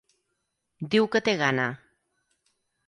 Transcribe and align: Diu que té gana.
Diu 0.95 1.09
que 1.17 1.21
té 1.29 1.37
gana. 1.43 1.69